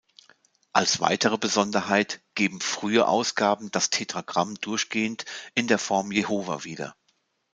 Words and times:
Als 0.73 0.99
weitere 0.99 1.37
Besonderheit 1.37 2.21
geben 2.33 2.59
frühe 2.59 3.07
Ausgaben 3.07 3.69
das 3.69 3.91
Tetragramm 3.91 4.55
durchgehend 4.55 5.25
in 5.53 5.67
der 5.67 5.77
Form 5.77 6.11
"Jehova" 6.11 6.63
wieder. 6.63 6.95